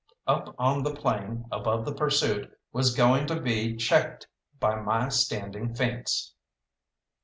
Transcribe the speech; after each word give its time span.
Up 0.25 0.55
on 0.57 0.81
the 0.81 0.95
plain 0.95 1.45
above 1.51 1.85
the 1.85 1.93
pursuit 1.93 2.51
was 2.73 2.95
going 2.95 3.27
to 3.27 3.39
be 3.39 3.75
checked 3.77 4.25
by 4.59 4.73
my 4.79 5.09
standing 5.09 5.75
fence. 5.75 6.33